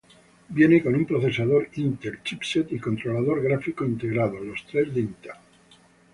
Viene 0.49 0.81
con 0.81 0.95
un 0.95 1.05
procesador 1.05 1.69
Intel, 1.75 2.23
chipset 2.23 2.71
y 2.73 2.79
controlador 2.79 3.39
gráfico 3.43 3.85
integrados, 3.85 4.41
los 4.41 4.65
tres 4.65 4.91
de 4.95 5.01
Intel. 5.01 5.35